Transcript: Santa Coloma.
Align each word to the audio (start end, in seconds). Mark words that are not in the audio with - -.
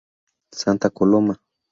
Santa 0.59 0.89
Coloma. 0.89 1.35